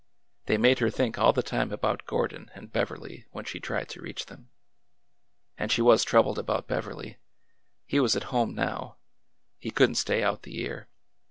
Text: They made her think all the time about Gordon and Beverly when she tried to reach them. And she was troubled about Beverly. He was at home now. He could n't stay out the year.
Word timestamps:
They 0.47 0.57
made 0.57 0.79
her 0.79 0.89
think 0.89 1.19
all 1.19 1.31
the 1.31 1.43
time 1.43 1.71
about 1.71 2.07
Gordon 2.07 2.49
and 2.55 2.71
Beverly 2.71 3.27
when 3.29 3.45
she 3.45 3.59
tried 3.59 3.87
to 3.89 4.01
reach 4.01 4.25
them. 4.25 4.49
And 5.59 5.71
she 5.71 5.83
was 5.83 6.03
troubled 6.03 6.39
about 6.39 6.67
Beverly. 6.67 7.17
He 7.85 7.99
was 7.99 8.15
at 8.15 8.23
home 8.33 8.55
now. 8.55 8.97
He 9.59 9.69
could 9.69 9.91
n't 9.91 9.97
stay 9.97 10.23
out 10.23 10.41
the 10.41 10.53
year. 10.53 10.87